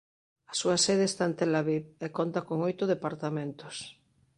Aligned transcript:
A 0.51 0.53
súa 0.59 0.77
sede 0.85 1.05
está 1.07 1.23
en 1.29 1.33
Tel 1.39 1.53
Aviv 1.61 1.83
e 2.05 2.07
conta 2.17 2.39
con 2.47 2.57
oito 2.69 2.83
departamentos. 2.93 3.75